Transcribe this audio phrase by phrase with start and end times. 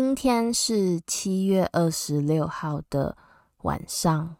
[0.00, 3.16] 今天是七月二十六号的
[3.62, 4.36] 晚上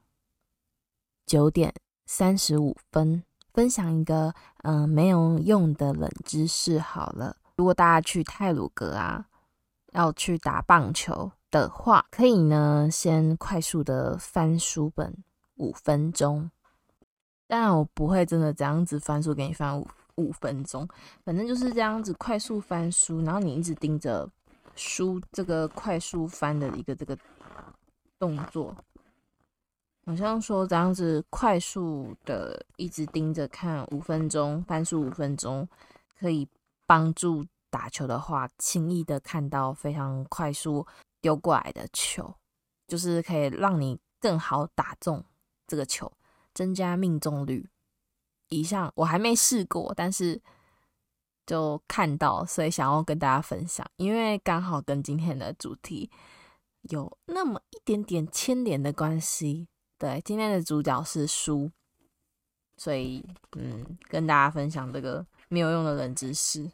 [1.26, 1.74] 九点
[2.06, 7.36] 三十五分，分享一个嗯、没有用的冷知识好了。
[7.56, 9.26] 如果大家去泰鲁阁啊，
[9.90, 15.12] 要去打棒球的话，可以呢先快速的翻书本
[15.56, 16.48] 五分钟。
[17.48, 19.84] 当然我不会真的这样子翻书给你翻五
[20.14, 20.88] 五分钟，
[21.24, 24.30] 反正就是这样子快速翻书，然后你一直盯着。
[24.78, 27.18] 书这个快速翻的一个这个
[28.18, 28.72] 动作，
[30.06, 35.68] 好像说这样子快速的一直盯着看五分钟，翻书五分钟，
[36.18, 36.48] 可以
[36.86, 40.86] 帮助打球的话，轻易的看到非常快速
[41.20, 42.32] 丢过来的球，
[42.86, 45.24] 就是可以让你更好打中
[45.66, 46.10] 这个球，
[46.54, 47.68] 增加命中率。
[48.48, 50.40] 以上我还没试过，但是。
[51.48, 56.10] 就看到，所以想要跟大家分享，因为刚好跟今天的主题
[56.82, 59.66] 有那么一点点牵连的关系。
[59.96, 61.70] 对，今天的主角是书，
[62.76, 63.24] 所以
[63.56, 66.70] 嗯，跟大家分享这个没有用的冷知识。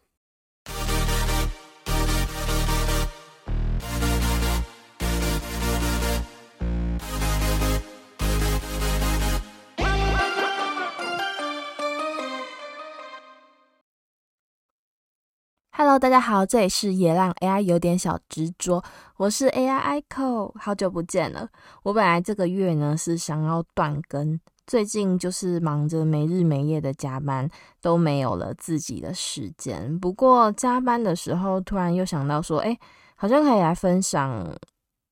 [15.76, 18.80] Hello，大家好，这里是野浪 AI 有点小执着，
[19.16, 21.48] 我是 AI Echo，好久不见了。
[21.82, 27.50] 我本来这个月呢是想要断更，最近就是忙着没日没夜的加班，
[27.82, 29.98] 都没有了自己的时间。
[29.98, 32.78] 不过加班的时候，突然又想到说，哎，
[33.16, 34.56] 好像可以来分享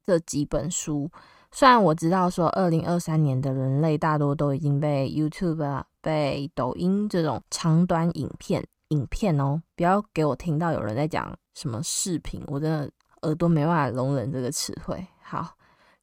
[0.07, 1.11] 这几本书。
[1.51, 8.65] 虽然我知道说，二零二三年的人类大多都已经被 YouTube 啊、被抖音这种长短影片。
[8.93, 12.91] 影片哦，不要给我听到有人在讲什么视频，我真的
[13.23, 15.05] 耳朵没办法容忍这个词汇。
[15.23, 15.57] 好，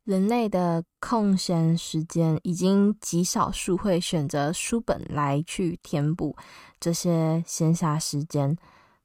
[0.06, 6.36] 人类的空闲时间已经极少数会选择书本来去填补
[6.80, 8.58] 这些闲暇时间，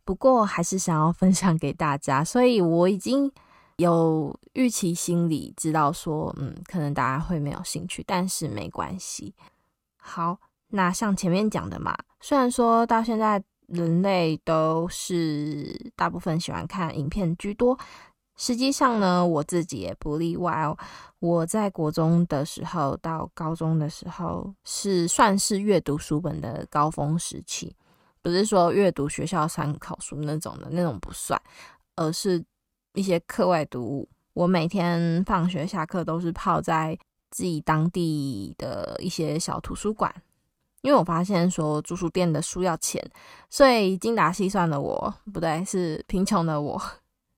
[0.02, 3.30] 不过还是想要分享给大家，所以我已经
[3.76, 9.34] 有预期心理，知道说，嗯，可能大家会没有兴趣，但是没关系。
[9.98, 13.44] 好，那像前面讲的嘛，虽然说到现在。
[13.68, 17.78] 人类都是大部分喜欢看影片居多，
[18.36, 20.76] 实际上呢，我自己也不例外哦。
[21.20, 27.74] 我在国中的时候到高中的时候，是算是阅读书本的高峰时期，
[28.20, 31.40] 不是说阅读学校参考书那种的，那种不算，
[31.96, 32.44] 而是
[32.92, 34.08] 一些课外读物。
[34.34, 36.98] 我每天放学下课都是泡在
[37.30, 40.12] 自己当地的一些小图书馆。
[40.84, 43.02] 因为我发现说租书店的书要钱，
[43.48, 46.78] 所以精打细算的我，不对，是贫穷的我，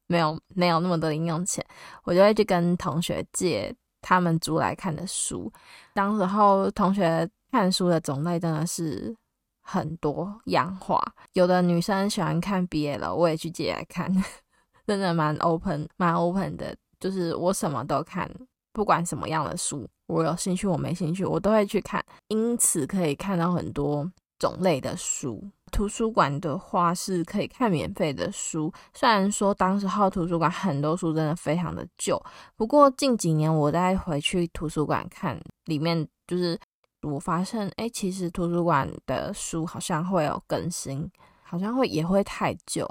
[0.08, 1.64] 没有没有那么多零用钱，
[2.02, 5.50] 我就会去跟同学借他们租来看的书。
[5.94, 9.16] 当时候同学看书的种类真的是
[9.62, 11.00] 很多样化，
[11.34, 14.12] 有的女生喜欢看 BL，我也去借来看，
[14.88, 18.28] 真的蛮 open 蛮 open 的，就是我什么都看。
[18.76, 22.04] 不管什么样的书，我有兴趣，我没兴趣，我都会去看。
[22.28, 24.06] 因此可以看到很多
[24.38, 25.42] 种类的书。
[25.72, 32.22] 图书馆的话是可以看免费的书，虽然说当时候图书馆很多书真的非常的旧，
[32.54, 36.60] 不过近几年我再回去图书馆看，里面就是
[37.00, 41.10] 我发现，哎，其实图书馆的书好像会有更新，
[41.42, 42.86] 好像会也会太旧。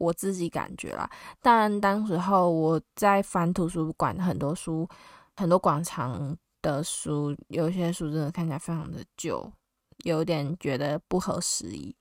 [0.00, 1.08] 我自己感觉啦，
[1.40, 4.88] 但当时候我在翻图书馆很多书。
[5.38, 9.52] 很多广场的书，有些书真的看起来非常的旧，
[9.98, 11.94] 有点觉得不合时宜。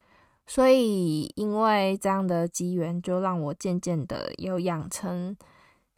[0.47, 5.37] 所以因为这样的机缘，就让我渐渐的有养成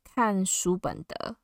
[0.04, 1.38] 看书本的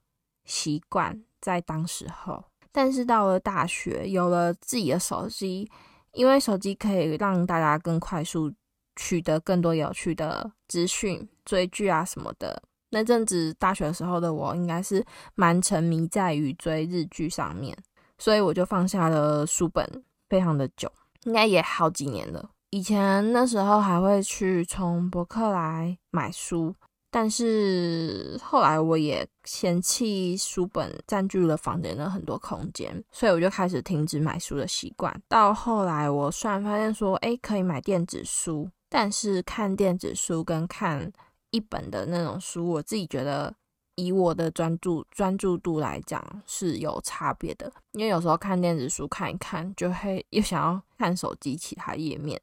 [0.43, 2.43] 习惯，在当时候。
[2.73, 5.71] 但是到了大学，有了自己的手机，
[6.11, 8.53] 因为手机可以让大家更快速
[8.97, 12.61] 取得更多有趣的资讯，追剧啊什么的。
[12.95, 17.77] 那阵子大学时候的我，应该是蛮沉迷在于追日剧上面，
[18.17, 19.85] 所以我就放下了书本，
[20.29, 20.89] 非常的久，
[21.25, 22.49] 应该也好几年了。
[22.69, 26.73] 以前那时候还会去从博客来买书，
[27.11, 35.21] 但是后来我也嫌弃书本占据了房间的很多空间，所以我就开始停止买书的习惯。
[35.27, 41.11] 到后来我虽然发现说，哎，可以买电子书，但是看电子书跟看
[41.55, 43.55] 一本的那种书，我自己觉得
[43.95, 47.71] 以我的专注专注度来讲是有差别的。
[47.93, 52.39] 因为有时候看电子书看一看，就会又想要看手机其他页面。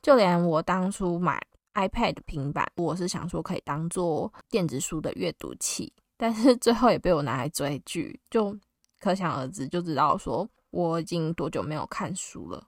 [0.00, 1.44] 就连我当初买
[1.74, 8.56] iPad 平板，我是想说可以当做电子书的阅读器，但是 最后也被我拿来追剧，就
[9.00, 12.64] 可想而知，就知道说我已经多久没有看书了。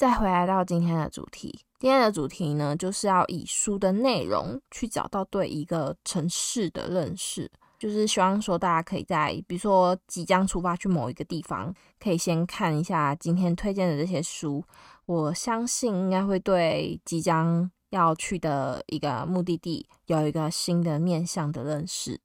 [0.00, 7.52] 再回来到今天的主题，今天的主题呢，就是要以书的内容去找到对一个城市的认识。
[7.78, 14.64] 就是希望说，大家可以在比如说即将出发去某一个地方，可以先看一下今天推荐的这些书。
[15.04, 22.18] 我相信应该会对即将要去的一个目的地有一个新的面向的认识。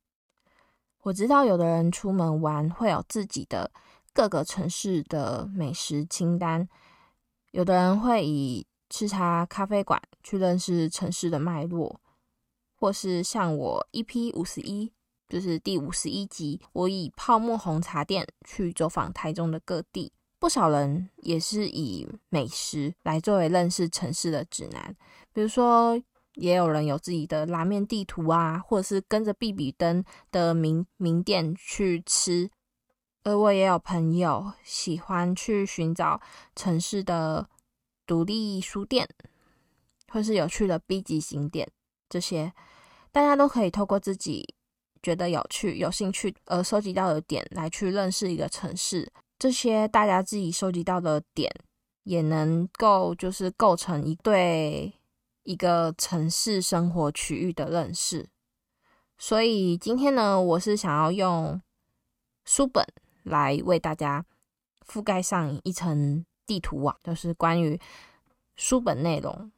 [1.01, 3.69] 我知道有的人出门玩会有自己的
[4.13, 6.69] 各个城市的美食清单，
[7.55, 11.95] 有的人会以吃茶咖啡馆去认识城市的脉络，
[12.75, 14.91] 或是像我 EP 五十一。
[15.29, 24.93] 就是第五十一集，我以泡沫红茶店去走访台中的各地，不少人也是以美食来作为认识城市的指南。
[25.33, 25.97] 比如说，
[26.33, 32.51] 也有人有自己的拉面地图啊，或者是跟着必比登的名名店去吃。
[33.25, 36.21] 而我也有朋友喜欢去寻找
[36.55, 37.49] 城市的
[38.07, 39.05] 独立书店，
[40.07, 41.69] 或是有趣的 B 级景点，
[42.07, 42.53] 这些
[43.11, 44.55] 大家都可以透过自己。
[45.03, 49.07] 觉得有趣、有兴趣而收集到的点来去认识一个城市，
[49.37, 51.47] 这些大家自己收集到的点
[52.05, 54.91] 也能够就是构成一对
[55.43, 58.27] 一个城市生活区域的认识。
[59.19, 61.61] 所以今天呢，我是想要用
[62.43, 62.83] 书本
[63.25, 64.25] 来为大家
[64.87, 67.79] 覆盖上一层地图网，就是关于
[68.55, 69.51] 书本内容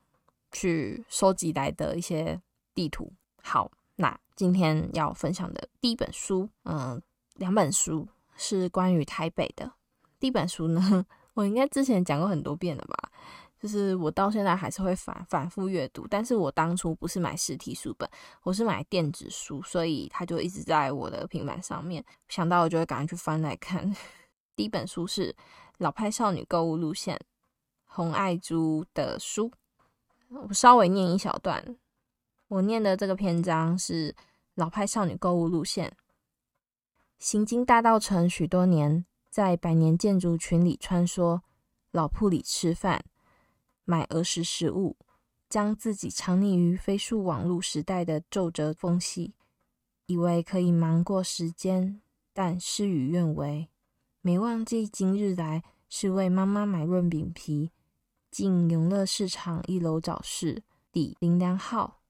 [0.51, 2.41] 去收集来的一些
[2.73, 3.13] 地图。
[3.41, 3.71] 好。
[3.99, 7.01] 那今天要分享的第一本书，嗯，
[7.33, 9.73] 两本书是关于台北的。
[10.19, 11.03] 第一本书呢，
[11.33, 13.11] 我应该之前讲过很多遍了吧，
[13.59, 16.07] 就是我到现在还是会反反复阅读。
[16.07, 18.09] 但是我当初不是买实体书本，
[18.43, 22.03] 我是买电子书，所以它就一直在我的平板上面。
[22.27, 23.95] 想到我就会赶快去翻来看。
[24.55, 25.35] 第一本书是
[25.77, 27.19] 老派少女购物路线，
[27.85, 29.51] 洪爱珠的书，
[30.29, 31.77] 我稍微念一小段。
[32.47, 34.15] 我念的这个篇章是
[34.55, 35.95] 老派少女购物路线。
[37.19, 41.41] 行经大道城许多年，在百年建筑群里穿梭，
[41.91, 43.03] 老铺里吃饭，
[43.89, 44.97] 买儿时食物，
[45.49, 49.33] 将自己藏匿于飞速网路时代的皱褶缝隙，
[50.07, 52.01] 以为可以瞒过时间，
[52.33, 53.69] 但事与愿违。
[54.19, 57.71] 没忘记今日来是为妈妈买润饼皮，
[58.29, 62.01] 进永乐市场一楼早市，抵林良号。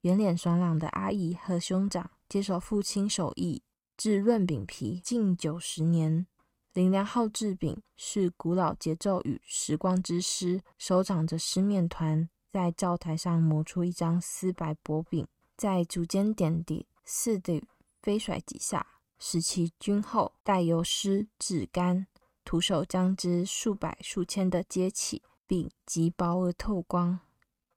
[0.00, 3.62] 圆脸爽朗的阿姨和兄长接手父亲手艺
[3.96, 6.26] 制润饼皮近九十年。
[6.72, 15.26] 林良浩制饼是古老节奏与时光之师，手掌着湿面团，在灶台上磨出一张丝白薄饼，
[15.56, 17.66] 在竹尖点地似地
[18.00, 18.86] 飞甩几下，
[19.18, 22.06] 使其均厚，待由湿至干，
[22.44, 27.18] 徒手将之数百数千的揭起，饼极薄而透光，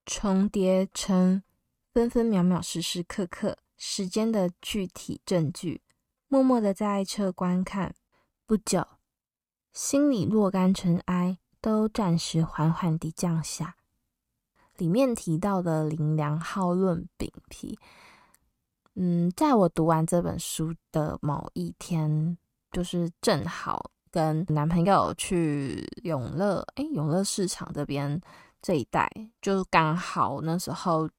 [0.05, 1.41] 重叠成。
[1.91, 5.81] 分分秒秒、时时刻刻，时间的具体证据，
[6.27, 7.95] 默默的在侧观看。
[8.45, 8.85] 不久，
[9.71, 13.75] 心里若干尘埃都暂时缓缓地降下。
[14.77, 17.79] 里面提到的林良浩润饼皮，
[18.95, 22.37] 嗯，在我读完这本书的某一天，
[22.71, 28.19] 就是正好跟男朋友去永乐，哎，永乐市场这边
[28.61, 29.09] 这一带，
[29.41, 31.09] 就刚好那时候。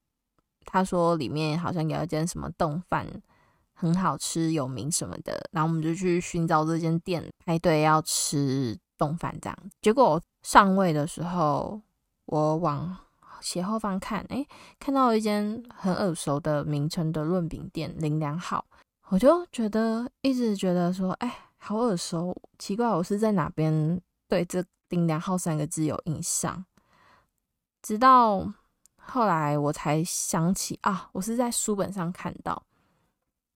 [0.67, 3.07] 他说里面好像有一间什么冻饭
[3.75, 9.59] 很好吃，有名什么的，然后我们就去寻找这间店排队要吃冻饭这样。
[9.83, 11.81] 结果上位的时候，
[12.27, 12.97] 我往
[13.41, 14.47] 斜后方看，哎，
[14.79, 18.65] 看到一间很耳熟的名称的润饼店林良号，
[19.09, 26.65] 我就觉得一直觉得说，哎，好耳熟，奇怪，我是在哪边对这林良号三个字有印象，
[27.83, 28.53] 直到。
[29.07, 32.63] 后来我才想起啊，我是在书本上看到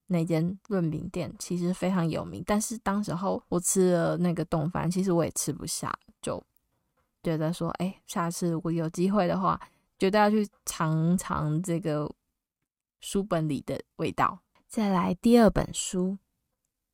[0.09, 2.43] 那间润饼店，其实非常有名。
[2.45, 6.43] 但是当时候我吃了那个冻饭，其实我也吃不下，就
[7.23, 9.59] 觉得说，哎，下次如果有机会的话，
[9.97, 12.09] 绝对要去尝尝这个
[12.99, 14.39] 书本里的味道。
[14.67, 16.13] 再来第二本书，《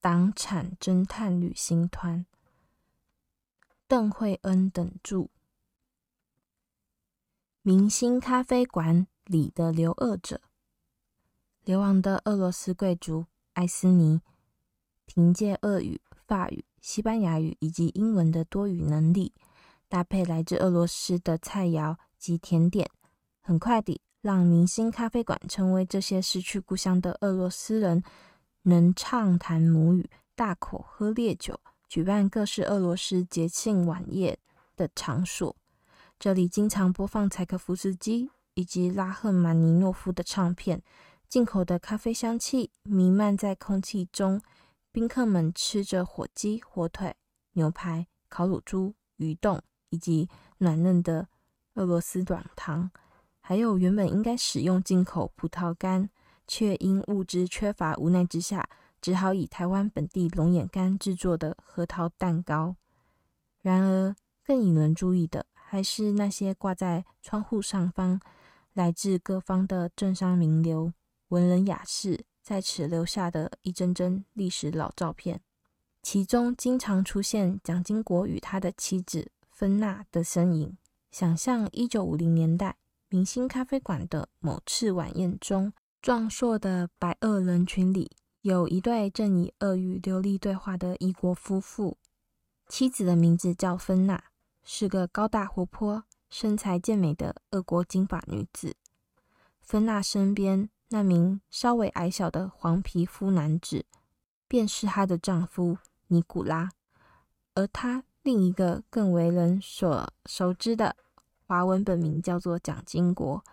[0.02, 2.20] 党产侦探旅行团》，
[3.88, 5.30] 邓惠恩等著。
[7.62, 10.42] 明星咖啡馆里的留恶者，
[11.66, 14.22] 流亡的俄罗斯贵族艾斯尼，
[15.08, 19.34] 凭借俄语、法语、西班牙语以及英文的多语能力，
[19.90, 22.88] 搭配来自俄罗斯的菜肴及甜点，
[23.42, 28.04] 很快地让明星咖啡馆成为这些失去故乡的俄罗斯人
[28.62, 34.38] 能畅谈母语、大口喝烈酒、举办各式俄罗斯节庆晚宴
[34.76, 35.56] 的场所。
[36.20, 40.84] 这里经常播放柴可夫斯基以及拉赫玛尼诺夫的唱片，
[41.30, 44.42] 进口的咖啡香气弥漫在空气中。
[44.92, 47.14] 宾客们吃着火鸡、火腿、
[47.52, 50.30] 牛排、烤乳猪、鱼冻，以及
[50.60, 51.28] 暖嫩的
[51.74, 52.90] 俄罗斯软糖，
[53.42, 56.10] 还有原本应该使用进口葡萄干，
[56.48, 58.70] 却因物资缺乏无奈之下，
[59.02, 62.78] 只好以台湾本地龙眼干制作的核桃蛋糕。
[63.62, 64.16] 然而，
[64.46, 68.22] 更引人注意的，还是那些挂在窗户上方、
[68.72, 70.94] 来自各方的政商名流、
[71.36, 72.26] 文人雅士。
[72.42, 75.42] 在此留下的一帧帧历史老照片，
[76.04, 80.78] 其中经常出现蒋经国与他的妻子芬娜的身影。
[81.12, 82.78] 想象一九五零年代
[83.10, 85.74] 明星咖啡馆的某次晚宴中，
[86.04, 88.12] 壮硕的白俄人群里，
[88.42, 91.98] 有一对正以俄语流利对话的异国夫妇。
[92.68, 94.24] 妻子的名字叫芬娜，
[94.64, 98.76] 是个高大活泼、身材健美的俄国金发女子。
[99.62, 100.70] 芬娜身边。
[100.96, 103.84] 那名稍微矮小的黄皮肤男子，
[104.48, 106.70] 便是她的丈夫尼古拉，
[107.54, 110.96] 而他另一个更为人所熟知的
[111.46, 113.44] 华文本名叫做蒋经国。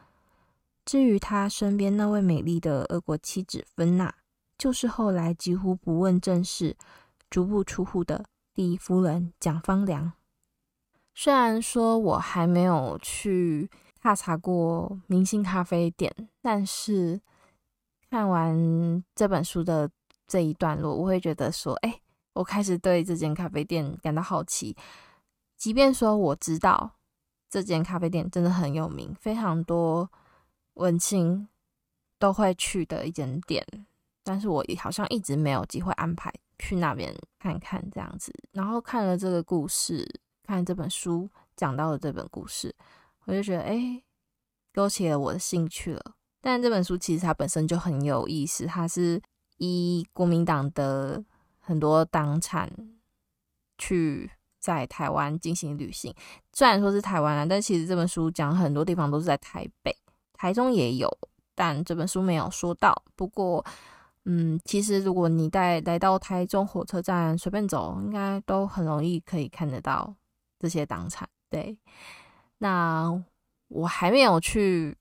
[0.85, 4.15] 至于他身边那位美丽的俄国妻子芬娜，
[4.57, 6.77] 就是后来几乎不问政事、
[7.29, 10.13] 足不出户的第一夫人蒋方良。
[11.13, 13.69] 虽然说我还没有去。
[14.05, 17.21] 踏查过明星咖啡店，但是
[18.13, 19.91] 看完这本书的
[20.27, 21.99] 这一段落，我会觉得说，哎，
[22.35, 24.77] 我开始对这间咖啡店感到好奇。
[25.57, 26.99] 即便说我知道
[27.49, 30.11] 这间咖啡店真的很有名，非常多
[30.75, 31.49] 文青
[32.19, 33.67] 都会去的一间店，
[34.23, 38.31] 但是我好像一直没有机会安排去那边看看这样子。
[38.51, 40.07] 然后看了这个故事，
[40.43, 42.77] 看这本书讲到的这本故事。
[43.25, 44.03] 我就觉得，哎，
[44.75, 46.17] 勾起了我的兴趣了。
[46.43, 49.23] 但这本书其实它本身就很有意思，它是
[49.57, 51.25] 以国民党的
[51.59, 52.71] 很多党产
[53.79, 56.15] 去在台湾进行旅行。
[56.53, 59.97] 虽然说是台湾啊，但其实这本书讲很多地方都是在台北、
[60.35, 61.09] 台中也有，
[61.55, 63.03] 但这本书没有说到。
[63.15, 63.65] 不过，
[64.25, 70.15] 嗯，其实如果你带来到台中火车站随便走，应该都很容易可以看得到
[70.59, 71.29] 这些党产。
[71.49, 71.79] 对。
[72.59, 73.23] 那
[73.69, 74.97] 我还没有去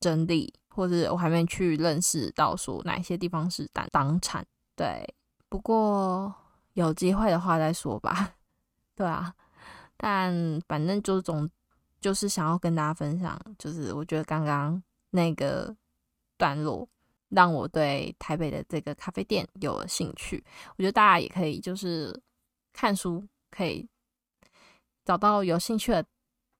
[0.00, 5.02] 整理，或者我还没去认识到说哪些地方是党党产，对。
[5.48, 6.34] 不过
[6.72, 8.34] 有机会的话再说吧，
[8.96, 9.34] 对啊。
[9.96, 11.48] 但反正就总
[12.00, 15.74] 就是想要跟大家分享，就是我觉得刚刚那个
[16.36, 16.88] 段落
[17.28, 20.42] 让我对台北的这个咖啡店有了兴趣。
[20.76, 22.18] 我觉得大家也可以就是
[22.72, 23.88] 看书，可以
[25.04, 26.04] 找到有兴趣的。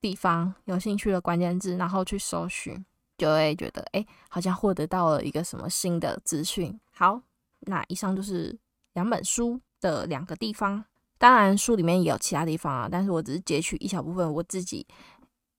[0.03, 2.85] 地方有兴趣的关键字，然后去搜寻，
[3.19, 6.79] 就会觉得哎、好像获得到了一个什么新的资讯。
[6.91, 7.21] 好，
[7.61, 8.59] 那以上就是
[8.95, 10.85] 两本书的两个地方，
[11.19, 14.87] 当然书里面也有其他地方啊，但是我只是截取一小部分我自己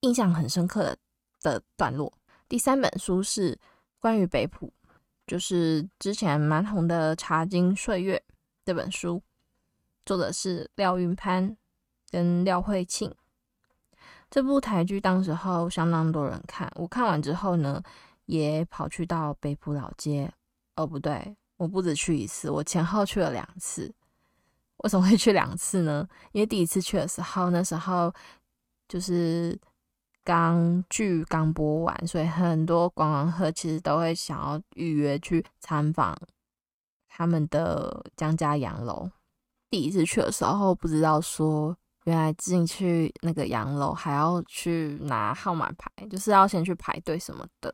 [0.02, 0.98] 印象很深刻的
[1.42, 2.12] 的段落。
[2.50, 3.58] 第三本书是
[4.00, 4.74] 关于北埔，
[5.26, 8.22] 就是之前蛮红的《茶金岁月》
[8.66, 9.22] 这本书，
[10.06, 11.56] 作者是廖云潘
[12.10, 13.14] 跟廖慧庆。
[14.34, 17.80] 这部台剧当时候相当多人看，我看完之后呢，
[18.26, 20.28] 也跑去到北埔老街。
[20.76, 23.94] 哦，不对，我不止去一次，我前后去了两次。
[24.78, 26.08] 为什么会去两次呢？
[26.32, 28.12] 因为第一次去的时候，那时候
[28.88, 29.56] 就是
[30.24, 36.18] 刚剧刚播完，所以很多观光客其实都会想要预约去参访
[37.08, 39.08] 他们的江家洋楼。
[39.70, 41.78] 第一次去的时候，不知道说。
[42.06, 47.74] 原来进去那个洋楼还要去拿号码牌，就是要先去排队什么的，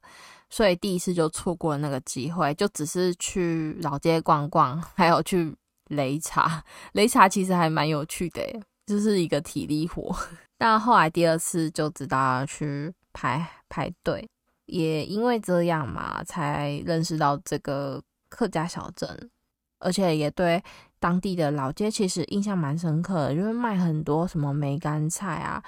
[0.50, 5.56] 所以第一次就错过了那个机会，就只是去老街逛逛，还有去
[5.88, 6.64] 擂茶。
[6.94, 8.42] 擂茶其实还蛮有趣的，
[8.86, 10.16] 就是一个体力活。
[10.60, 14.30] 但后来第二次就知道要去排排队，
[14.66, 19.32] 也因为这样嘛，才认识到这个客家小镇，
[19.80, 20.64] 而且也对。
[21.02, 25.64] 当地的老街其实印象蛮深刻的，因为卖很多什么梅干菜啊，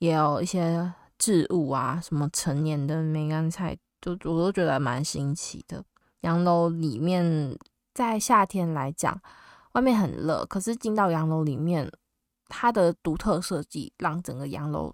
[0.00, 5.82] 也有一些置物啊，什么陈年的梅干菜，就我都觉得蛮新奇的。
[6.20, 7.58] 洋楼里面
[7.94, 9.18] 在夏天来讲，
[9.72, 11.90] 外面很热，可是进到洋楼里面，
[12.50, 14.92] 它的独特设计让整个洋楼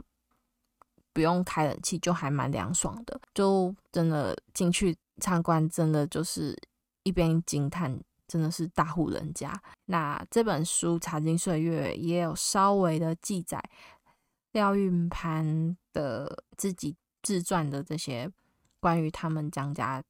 [1.12, 3.20] 不用开冷气，就还蛮凉爽的。
[3.34, 6.56] 就真的进去参观，真的就是
[7.02, 9.52] 一边惊叹，真的是大户人家。
[9.86, 13.62] 那这本书《茶经岁月》也有稍微的记载
[14.52, 18.30] 廖运潘的自己自传的这些
[18.80, 20.02] 关于他们江家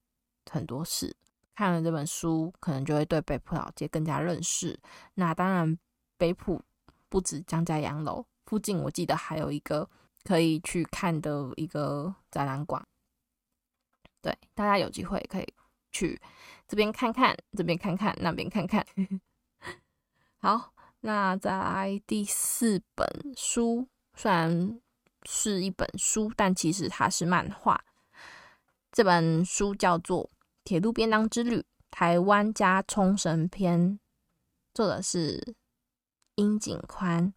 [0.50, 1.16] 很多事。
[1.54, 4.78] 看了这本书，可能就会对北浦老街更加认识。
[5.14, 5.78] 那当然，
[6.18, 6.62] 北浦
[7.08, 9.88] 不止江家洋楼，附近我记得还有一个
[10.22, 12.86] 可以去看的一个展览馆。
[14.20, 15.54] 对，大家有机会可以
[15.90, 16.20] 去
[16.66, 18.84] 这边看看，这边看看，那边看看。
[20.38, 24.80] 好，那再来第四本书，虽然
[25.24, 27.84] 是一本书，但其实它是漫画。
[28.92, 30.24] 这本书叫做。
[30.68, 33.92] 《铁路便当之旅：台湾加冲绳篇》，
[34.74, 35.54] 作者是
[36.34, 37.32] 樱井宽。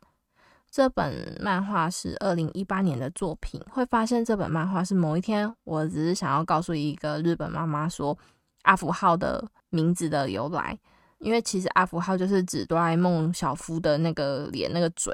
[0.72, 3.62] 这本漫画是二零一八年的作品。
[3.70, 8.18] 会发现这本漫画是某一天，我只是想要告诉一个日本妈妈说
[8.64, 10.78] 阿福号的名字的由来，
[11.20, 15.14] 因为其实阿福号就是指哆啦 A 梦小夫的那个脸，那个嘴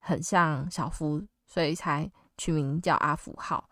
[0.00, 3.68] 很像小夫，所以才取名叫阿福号。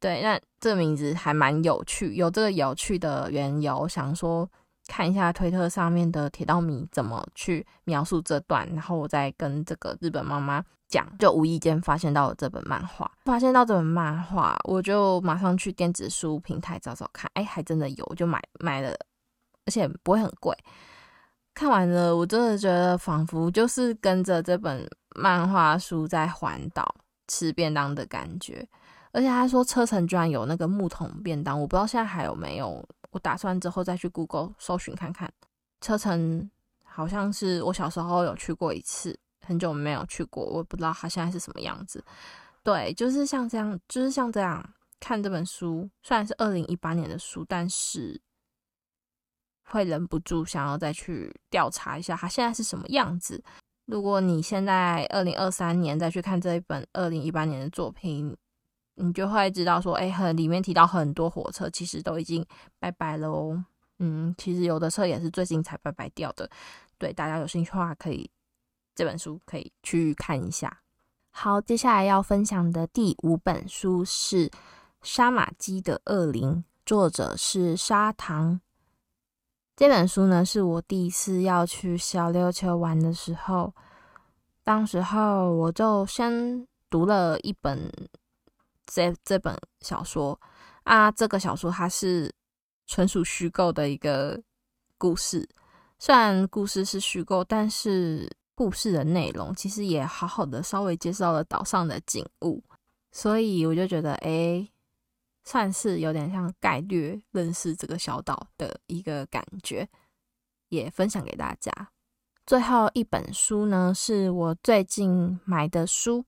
[0.00, 4.48] 对，那这名字还蛮有趣，有这个有趣的缘由，想说
[4.88, 18.90] 看一下推特上面的铁道迷怎么去描述这段，然后我再跟这个日本妈妈讲，就无意间发现到了这本漫画，发现到这本漫画，我就马上去电子书平台找找看，哎，还真的有，就买买了，
[19.66, 20.56] 而且不会很贵。
[21.54, 26.94] 看完了，我真的觉得仿佛就是跟着这本漫画书在环岛
[27.26, 28.66] 吃便当的感觉。
[29.12, 32.82] 而且他说车程居然有那个木桶便当，我不知道现在还有没有。
[33.10, 35.32] 我打算之后再去 Google 搜寻看看。
[35.80, 36.50] 车程
[36.84, 42.04] 好像是我小时候有去过一次，很久没有去过，我不知道它现在是什么样子。
[42.62, 48.20] 对，就是像这样，就是像这样看这本书，虽然是二零一八年的书，但是
[49.64, 53.42] 会忍不住想要再去调查一下它现在是什么样子。
[53.86, 58.36] 如果你现在二零二三年再去看这一本二零一八年的作品，
[59.00, 62.44] 你就会知道说，哎，很里面提到很多火车，其实都已经
[62.80, 63.64] 拜拜了哦。
[64.00, 66.50] 嗯，其实有的车也是最近才拜拜掉的。
[66.98, 68.28] 对，大家有兴趣的话，可以
[68.94, 70.80] 这本书可以去看一下。
[71.30, 74.48] 好，接下来要分享的第五本书是
[75.02, 76.52] 《沙马基的恶灵》，
[76.84, 78.60] 作者是砂糖。
[79.76, 83.72] 这本书呢，是我第一次要去小琉球玩的时候，
[84.64, 87.92] 当时候我就先读了一本。
[88.90, 90.40] 这这本小说
[90.84, 92.34] 啊，这个小说它是
[92.86, 94.40] 纯属虚构的一个
[94.96, 95.46] 故事。
[95.98, 102.62] 虽然故事是虚构，但是故事的内容其实也好好的稍微介绍了岛上的景物，
[103.12, 104.66] 所以我就觉得，哎，
[105.44, 109.86] 算是有点像概略认识这个小岛的一个感觉，
[110.68, 111.70] 也分享给大家。
[112.46, 116.24] 最后一本书呢，是我最近买的书，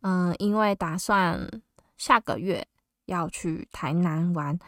[0.00, 1.48] 嗯，因为打算。
[1.96, 2.66] 下个月
[3.06, 4.58] 要去台南玩，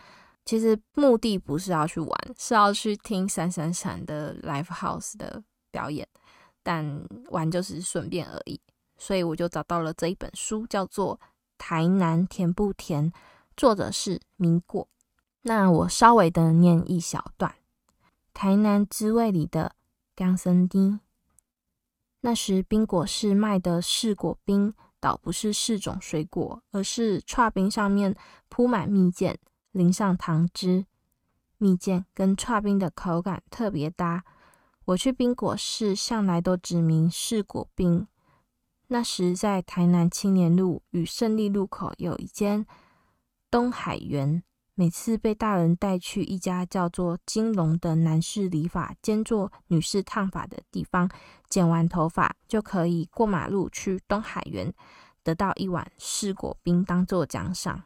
[0.45, 6.09] 其实目的不是要去玩，是要去听闪闪闪的 Live House 的表演，
[6.63, 8.61] 但玩就是顺便而已。
[8.97, 11.17] 所以我就找到了这一本书，叫做
[11.59, 13.13] 《台南甜不甜》，
[13.57, 14.89] 作者是米果。
[15.43, 17.55] 那我稍微的念一小段：
[18.35, 19.77] 台南滋味里的
[20.17, 20.99] 冈森丁，
[22.23, 24.75] 那时冰果室卖的是果冰。
[25.01, 28.15] 倒不是四种水果，而是剉冰上面
[28.49, 29.37] 铺满蜜饯，
[29.73, 30.87] 淋上糖汁。
[31.59, 34.25] 蜜饯跟剉冰的口感特别搭。
[34.85, 38.07] 我去冰果室向来都指名柿果冰。
[38.87, 42.65] 那时在台南青年路与胜利路口有一间
[43.51, 44.43] 东海园，
[44.79, 51.11] 每次被大人带去一家叫做金龙的男士理发兼做女士烫发的地方。
[51.49, 54.73] 剪完头发就可以过马路去东海园，
[55.25, 57.83] 得到一碗柿果冰当做奖赏。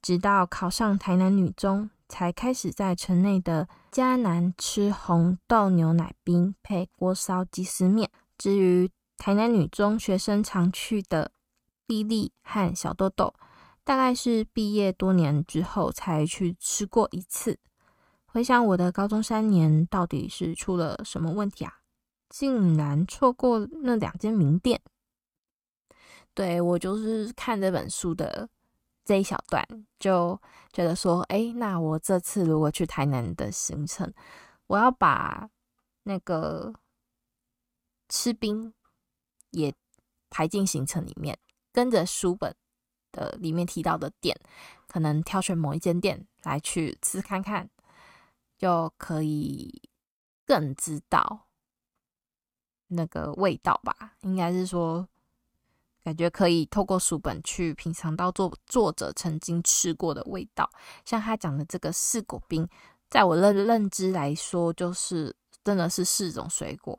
[0.00, 8.10] 直到考上台南女中，才开始在城内的嘉南吃红豆牛奶冰配锅烧鸡丝面。
[8.38, 11.32] 至于台南女中学生常去的
[11.86, 13.34] 丽丽和小豆豆，
[13.84, 17.58] 大概是毕业多年之后才去吃过一次。
[18.26, 21.80] 回想我的高中三年，到底是出了什么问题啊？
[22.30, 24.80] 竟然错过那两间名店，
[26.32, 28.48] 对，我就是看这本书的
[29.04, 29.62] 这一小段，
[29.98, 30.40] 就
[30.72, 34.10] 觉得说，哎，那我这次如果去台南的行程，
[34.66, 35.50] 我要把
[36.04, 36.72] 那个
[38.08, 38.72] 吃冰
[39.50, 39.74] 也
[40.30, 41.38] 排进行程里面，
[41.70, 42.56] 跟着书本
[43.12, 44.36] 的里面提到的店，
[44.88, 47.70] 可能挑选某一间店来去吃看看，
[48.58, 49.82] 就可以
[50.44, 51.46] 更知道
[52.88, 54.14] 那个味道吧。
[54.22, 55.06] 应该是说，
[56.02, 60.68] 感觉可以透过书本去品尝到作作者曾经吃过的味道。
[61.04, 62.68] 像他讲的这个四果冰，
[63.08, 66.98] 在我认认知来说，就是真的是四种水果。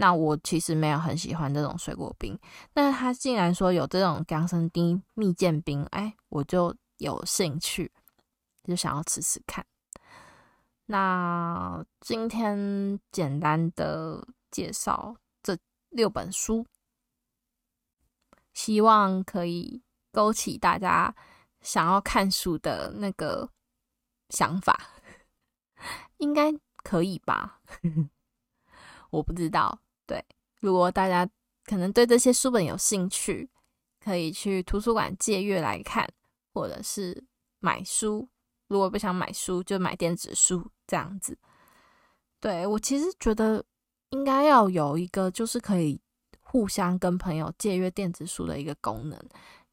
[0.00, 2.38] 那我其实没有很喜欢这种水果冰，
[2.72, 7.90] 那他竟然说有这种姜生丁蜜饯冰，哎，我就有兴趣，
[8.62, 9.66] 就想要吃吃看。
[10.86, 15.58] 那今天简单的介绍这
[15.90, 16.64] 六本书，
[18.54, 19.82] 希望可以
[20.12, 21.12] 勾起大家
[21.60, 23.50] 想要看书的那个
[24.30, 24.80] 想法，
[26.18, 27.60] 应该可以吧？
[29.10, 29.80] 我不知道。
[30.08, 30.24] 对，
[30.60, 31.28] 如果大家
[31.64, 33.48] 可能对这些书本有兴趣，
[34.02, 36.08] 可以去图书馆借阅来看，
[36.52, 37.22] 或者是
[37.60, 38.26] 买书。
[38.68, 41.38] 如果不想买书，就买电子书这样子。
[42.40, 43.64] 对，我其实觉得
[44.10, 46.00] 应该要有一个，就是可以
[46.40, 49.18] 互相跟朋友借阅电子书的一个功能。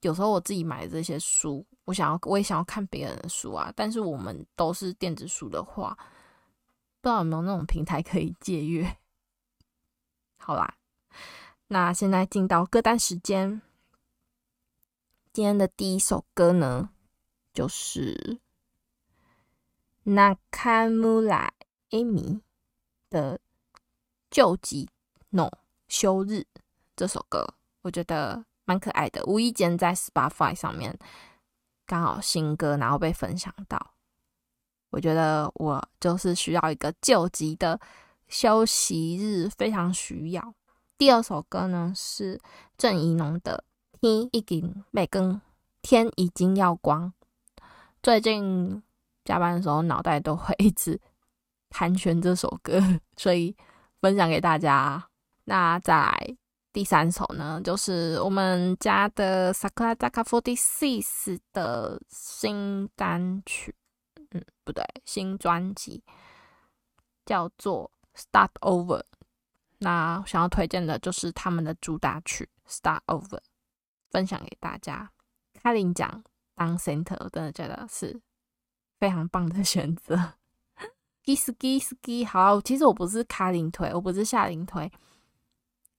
[0.02, 5.98] 有时候我自己买这些书，我想要我也想要看别人的书啊，但是我们都是电子书的话，
[7.02, 8.98] 不知道有没有那种平台可以借阅。
[10.38, 10.76] 好啦，
[11.68, 13.62] 那现在进到歌单时间。
[15.34, 16.90] 今天的第一首歌呢，
[17.54, 18.40] 就是
[20.04, 21.52] 中村
[21.90, 22.40] 恵美
[23.10, 23.38] 的
[24.30, 24.88] 《救急
[25.32, 25.50] no
[25.88, 26.34] 休日》
[26.96, 29.26] 这首歌，我觉得蛮可爱的。
[29.26, 30.98] 无意间在 Spotify 上面
[31.86, 33.94] 刚好新歌，然后被分享到，
[34.92, 37.80] 我觉得我就是需要一个救急的。
[38.36, 40.54] 休息日非常需要。
[40.98, 42.38] 第二首歌呢是
[42.78, 43.64] 郑宜农的
[44.02, 45.36] 《天已经没更》，
[45.82, 47.14] 天已经要光。
[48.04, 48.84] 最近
[49.24, 51.00] 加班的时候，脑袋都会一直
[51.70, 53.56] 盘旋这首歌，所以
[54.02, 55.08] 分享给大家。
[55.46, 56.38] 那再来
[56.74, 63.74] 第三首呢，就是我们家的 Sakura Zaka Forty Six 的新单曲，
[64.32, 66.04] 嗯，不对，新专辑
[67.26, 67.90] 叫做。
[68.16, 69.04] Start Over，
[69.80, 73.28] 那想要推荐的就是他们的主打曲《Start Over》，
[74.10, 75.12] 分享给大家。
[75.62, 76.24] 卡琳奖
[76.56, 78.22] 当 center，我真的觉得是
[79.00, 80.16] 非常棒的选择。
[81.26, 84.90] ski ski ski，好，其实我不是卡琳推，我不是夏琳推，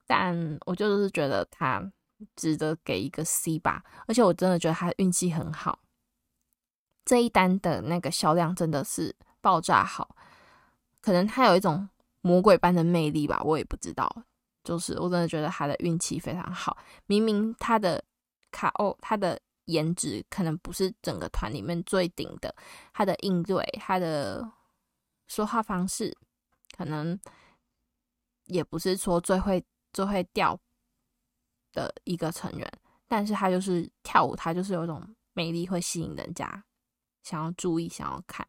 [0.06, 1.92] 但我就是觉得他
[2.34, 3.84] 值得给一个 C 吧。
[4.06, 5.80] 而且我真的觉得他运气很好，
[7.04, 10.16] 这一单的那个销量真的是爆炸好，
[11.02, 11.86] 可能他有一种。
[12.26, 14.10] 魔鬼般的魅力吧，我也不知道。
[14.64, 16.76] 就是我真的觉得他的运气非常好。
[17.06, 18.02] 明明他的
[18.50, 22.52] 卡哦，他的颜值可能不是整个团里面最顶的，
[22.92, 24.44] 他的应对，他的
[25.28, 26.12] 说话方式，
[26.76, 27.16] 可能
[28.46, 30.58] 也不是说最会最会调
[31.72, 32.68] 的一个成员。
[33.06, 35.00] 但是他就是跳舞，他就是有一种
[35.34, 36.64] 魅力，会吸引人家
[37.22, 38.44] 想要注意，想要看。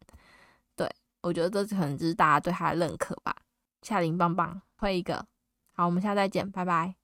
[0.74, 3.36] 对，我觉得这可能就是大家对他的认可吧。
[3.82, 5.26] 夏琳棒棒，会一个，
[5.72, 6.96] 好，我们下次再见，拜拜。